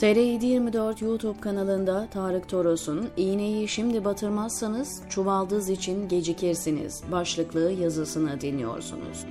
TR724 0.00 1.04
YouTube 1.04 1.40
kanalında 1.40 2.08
Tarık 2.10 2.48
Toros'un 2.48 3.08
"İğneyi 3.16 3.68
şimdi 3.68 4.04
batırmazsanız 4.04 5.02
çuvaldız 5.08 5.70
için 5.70 6.08
gecikirsiniz" 6.08 7.02
başlıklı 7.12 7.72
yazısını 7.72 8.40
dinliyorsunuz. 8.40 9.26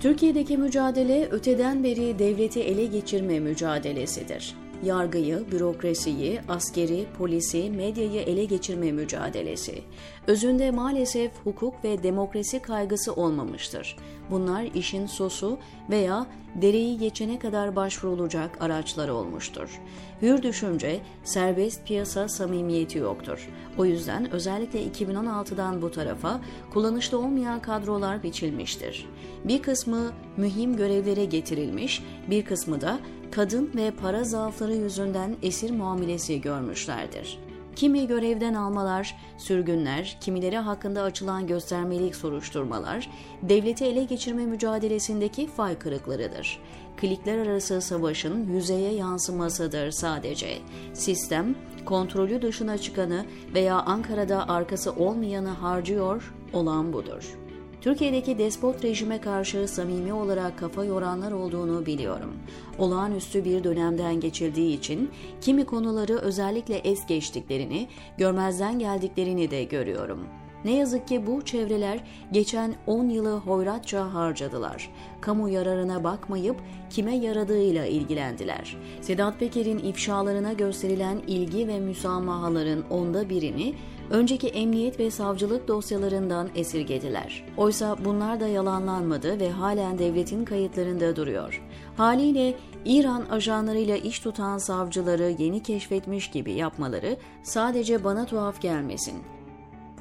Türkiye'deki 0.00 0.56
mücadele 0.56 1.28
öteden 1.30 1.84
beri 1.84 2.18
devleti 2.18 2.60
ele 2.60 2.86
geçirme 2.86 3.40
mücadelesidir 3.40 4.54
yargıyı, 4.82 5.44
bürokrasiyi, 5.52 6.40
askeri, 6.48 7.06
polisi, 7.18 7.70
medyayı 7.70 8.20
ele 8.20 8.44
geçirme 8.44 8.92
mücadelesi. 8.92 9.82
Özünde 10.26 10.70
maalesef 10.70 11.32
hukuk 11.44 11.84
ve 11.84 12.02
demokrasi 12.02 12.62
kaygısı 12.62 13.12
olmamıştır. 13.12 13.96
Bunlar 14.30 14.64
işin 14.74 15.06
sosu 15.06 15.58
veya 15.90 16.26
dereyi 16.54 16.98
geçene 16.98 17.38
kadar 17.38 17.76
başvurulacak 17.76 18.62
araçlar 18.62 19.08
olmuştur. 19.08 19.80
Hür 20.22 20.42
düşünce, 20.42 21.00
serbest 21.24 21.86
piyasa 21.86 22.28
samimiyeti 22.28 22.98
yoktur. 22.98 23.48
O 23.78 23.84
yüzden 23.84 24.30
özellikle 24.30 24.86
2016'dan 24.86 25.82
bu 25.82 25.90
tarafa 25.90 26.40
kullanışlı 26.72 27.18
olmayan 27.18 27.60
kadrolar 27.60 28.22
biçilmiştir. 28.22 29.08
Bir 29.44 29.62
kısmı 29.62 30.12
mühim 30.36 30.76
görevlere 30.76 31.24
getirilmiş, 31.24 32.02
bir 32.30 32.44
kısmı 32.44 32.80
da 32.80 32.98
kadın 33.32 33.70
ve 33.74 33.90
para 33.90 34.24
zaafları 34.24 34.74
yüzünden 34.74 35.36
esir 35.42 35.70
muamelesi 35.70 36.40
görmüşlerdir. 36.40 37.38
Kimi 37.76 38.06
görevden 38.06 38.54
almalar, 38.54 39.16
sürgünler, 39.38 40.18
kimileri 40.20 40.58
hakkında 40.58 41.02
açılan 41.02 41.46
göstermelik 41.46 42.16
soruşturmalar, 42.16 43.10
devleti 43.42 43.84
ele 43.84 44.04
geçirme 44.04 44.46
mücadelesindeki 44.46 45.46
fay 45.46 45.78
kırıklarıdır. 45.78 46.60
Klikler 46.96 47.38
arası 47.38 47.80
savaşın 47.80 48.52
yüzeye 48.54 48.94
yansımasıdır 48.94 49.90
sadece. 49.90 50.58
Sistem, 50.92 51.54
kontrolü 51.84 52.42
dışına 52.42 52.78
çıkanı 52.78 53.24
veya 53.54 53.80
Ankara'da 53.80 54.48
arkası 54.48 54.92
olmayanı 54.92 55.48
harcıyor, 55.48 56.34
olan 56.52 56.92
budur.'' 56.92 57.41
Türkiye'deki 57.82 58.38
despot 58.38 58.84
rejime 58.84 59.20
karşı 59.20 59.68
samimi 59.68 60.12
olarak 60.12 60.58
kafa 60.58 60.84
yoranlar 60.84 61.32
olduğunu 61.32 61.86
biliyorum. 61.86 62.34
Olağanüstü 62.78 63.44
bir 63.44 63.64
dönemden 63.64 64.20
geçildiği 64.20 64.78
için 64.78 65.10
kimi 65.40 65.64
konuları 65.64 66.18
özellikle 66.18 66.76
es 66.76 67.06
geçtiklerini, 67.06 67.88
görmezden 68.18 68.78
geldiklerini 68.78 69.50
de 69.50 69.64
görüyorum. 69.64 70.26
Ne 70.64 70.76
yazık 70.76 71.08
ki 71.08 71.26
bu 71.26 71.44
çevreler 71.44 72.00
geçen 72.32 72.74
10 72.86 73.08
yılı 73.08 73.36
hoyratça 73.36 74.14
harcadılar. 74.14 74.90
Kamu 75.20 75.48
yararına 75.48 76.04
bakmayıp 76.04 76.56
kime 76.90 77.16
yaradığıyla 77.16 77.86
ilgilendiler. 77.86 78.76
Sedat 79.00 79.38
Peker'in 79.38 79.78
ifşalarına 79.78 80.52
gösterilen 80.52 81.18
ilgi 81.26 81.68
ve 81.68 81.80
müsamahaların 81.80 82.84
onda 82.90 83.28
birini 83.28 83.74
önceki 84.10 84.48
emniyet 84.48 85.00
ve 85.00 85.10
savcılık 85.10 85.68
dosyalarından 85.68 86.48
esirgediler. 86.54 87.44
Oysa 87.56 87.96
bunlar 88.04 88.40
da 88.40 88.46
yalanlanmadı 88.46 89.40
ve 89.40 89.50
halen 89.50 89.98
devletin 89.98 90.44
kayıtlarında 90.44 91.16
duruyor. 91.16 91.62
Haliyle 91.96 92.54
İran 92.84 93.24
ajanlarıyla 93.30 93.96
iş 93.96 94.20
tutan 94.20 94.58
savcıları 94.58 95.34
yeni 95.38 95.62
keşfetmiş 95.62 96.30
gibi 96.30 96.52
yapmaları 96.52 97.16
sadece 97.42 98.04
bana 98.04 98.26
tuhaf 98.26 98.60
gelmesin 98.60 99.14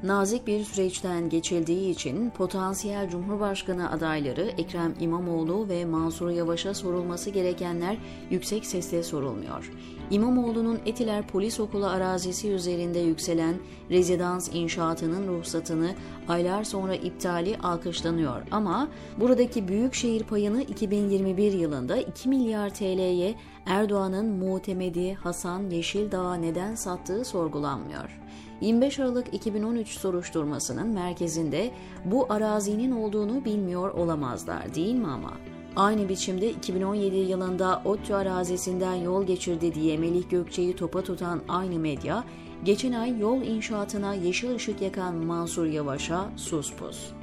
nazik 0.03 0.47
bir 0.47 0.63
süreçten 0.63 1.29
geçildiği 1.29 1.91
için 1.91 2.29
potansiyel 2.29 3.09
Cumhurbaşkanı 3.09 3.91
adayları 3.91 4.41
Ekrem 4.41 4.93
İmamoğlu 4.99 5.69
ve 5.69 5.85
Mansur 5.85 6.29
Yavaş'a 6.29 6.73
sorulması 6.73 7.29
gerekenler 7.29 7.97
yüksek 8.29 8.65
sesle 8.65 9.03
sorulmuyor. 9.03 9.71
İmamoğlu'nun 10.11 10.79
Etiler 10.85 11.27
Polis 11.27 11.59
Okulu 11.59 11.85
arazisi 11.85 12.49
üzerinde 12.49 12.99
yükselen 12.99 13.55
rezidans 13.89 14.49
inşaatının 14.53 15.27
ruhsatını 15.27 15.91
aylar 16.27 16.63
sonra 16.63 16.95
iptali 16.95 17.57
alkışlanıyor 17.57 18.41
ama 18.51 18.87
buradaki 19.19 19.67
büyük 19.67 19.93
şehir 19.93 20.23
payını 20.23 20.61
2021 20.61 21.51
yılında 21.53 21.97
2 21.97 22.29
milyar 22.29 22.69
TL'ye 22.69 23.35
Erdoğan'ın 23.65 24.25
muhtemedi 24.25 25.13
Hasan 25.13 25.69
Yeşildağ'a 25.69 26.35
neden 26.35 26.75
sattığı 26.75 27.25
sorgulanmıyor. 27.25 28.21
25 28.61 28.99
Aralık 28.99 29.33
2013 29.33 29.87
soruşturmasının 29.87 30.87
merkezinde 30.87 31.71
bu 32.05 32.25
arazinin 32.29 32.91
olduğunu 32.91 33.45
bilmiyor 33.45 33.89
olamazlar 33.93 34.75
değil 34.75 34.95
mi 34.95 35.07
ama? 35.07 35.33
Aynı 35.75 36.09
biçimde 36.09 36.49
2017 36.49 37.15
yılında 37.15 37.81
ODTÜ 37.85 38.13
arazisinden 38.13 38.95
yol 38.95 39.25
geçirdi 39.25 39.75
diye 39.75 39.97
Melih 39.97 40.29
Gökçe'yi 40.29 40.75
topa 40.75 41.01
tutan 41.01 41.41
aynı 41.47 41.79
medya, 41.79 42.23
geçen 42.63 42.91
ay 42.91 43.19
yol 43.19 43.41
inşaatına 43.41 44.13
yeşil 44.13 44.55
ışık 44.55 44.81
yakan 44.81 45.15
Mansur 45.15 45.65
Yavaş'a 45.65 46.29
sus 46.35 46.73
pus. 46.73 47.20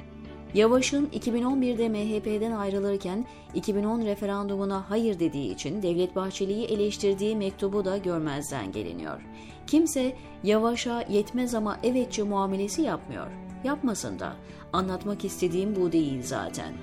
Yavaş'ın 0.53 1.05
2011'de 1.05 1.89
MHP'den 1.89 2.51
ayrılırken 2.51 3.25
2010 3.53 4.05
referandumuna 4.05 4.89
hayır 4.89 5.19
dediği 5.19 5.53
için 5.53 5.81
Devlet 5.81 6.15
Bahçeli'yi 6.15 6.65
eleştirdiği 6.65 7.35
mektubu 7.35 7.85
da 7.85 7.97
görmezden 7.97 8.71
geliniyor. 8.71 9.21
Kimse 9.67 10.15
Yavaş'a 10.43 11.01
yetmez 11.09 11.55
ama 11.55 11.77
evetçi 11.83 12.23
muamelesi 12.23 12.81
yapmıyor. 12.81 13.27
Yapmasın 13.63 14.19
da. 14.19 14.33
Anlatmak 14.73 15.25
istediğim 15.25 15.75
bu 15.75 15.91
değil 15.91 16.23
zaten. 16.23 16.73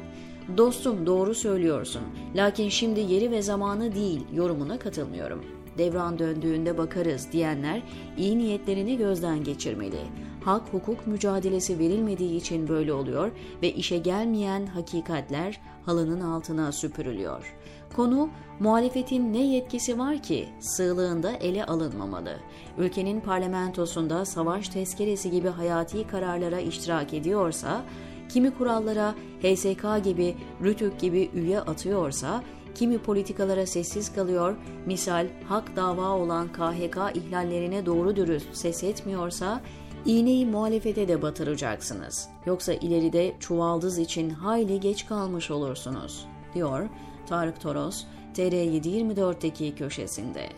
Dostum 0.57 1.07
doğru 1.07 1.35
söylüyorsun. 1.35 2.03
Lakin 2.35 2.69
şimdi 2.69 3.01
yeri 3.01 3.31
ve 3.31 3.43
zamanı 3.43 3.95
değil 3.95 4.21
yorumuna 4.33 4.79
katılmıyorum. 4.79 5.45
Devran 5.79 6.19
döndüğünde 6.19 6.79
bakarız 6.79 7.33
diyenler 7.33 7.83
iyi 8.19 8.39
niyetlerini 8.39 8.97
gözden 8.97 9.45
geçirmeli 9.45 9.99
hak 10.47 10.63
hukuk 10.73 11.07
mücadelesi 11.07 11.79
verilmediği 11.79 12.37
için 12.37 12.69
böyle 12.69 12.93
oluyor 12.93 13.31
ve 13.63 13.73
işe 13.73 13.99
gelmeyen 13.99 14.67
hakikatler 14.67 15.61
halının 15.87 16.21
altına 16.21 16.73
süpürülüyor. 16.73 17.57
Konu 17.97 18.29
muhalefetin 18.61 19.33
ne 19.33 19.47
yetkisi 19.47 19.99
var 19.99 20.23
ki 20.23 20.49
sığlığında 20.61 21.33
ele 21.33 21.67
alınmamalı. 21.67 22.37
Ülkenin 22.79 23.21
parlamentosunda 23.21 24.25
savaş 24.25 24.69
tezkeresi 24.69 25.31
gibi 25.31 25.49
hayati 25.49 26.07
kararlara 26.07 26.61
iştirak 26.61 27.15
ediyorsa, 27.15 27.83
kimi 28.29 28.51
kurallara 28.51 29.15
HSK 29.43 30.05
gibi, 30.05 30.37
RÜTÜK 30.65 31.01
gibi 31.01 31.31
üye 31.35 31.61
atıyorsa, 31.61 32.43
kimi 32.75 32.99
politikalara 32.99 33.67
sessiz 33.67 34.15
kalıyor, 34.15 34.57
misal 34.87 35.27
hak 35.49 35.77
dava 35.77 36.09
olan 36.09 36.49
KHK 36.49 36.99
ihlallerine 37.15 37.87
doğru 37.87 38.17
dürüst 38.17 38.57
ses 38.57 38.85
etmiyorsa, 38.85 39.61
İğneyi 40.07 40.47
muhalefete 40.47 41.09
de 41.09 41.23
batıracaksınız. 41.23 42.29
Yoksa 42.47 42.73
ileride 42.73 43.37
çuvaldız 43.41 43.99
için 43.99 44.31
hayli 44.31 44.81
geç 44.81 45.07
kalmış 45.07 45.51
olursunuz, 45.51 46.27
diyor 46.55 46.89
Tarık 47.29 47.61
Toros, 47.61 48.05
TR724'deki 48.35 49.75
köşesinde. 49.75 50.49